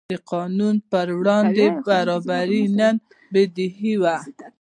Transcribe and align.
د 0.09 0.13
قانون 0.31 0.75
پر 0.91 1.07
وړاندې 1.19 1.65
برابري 1.87 2.63
نن 2.77 2.95
بدیهي 3.33 3.93
ده. 4.03 4.15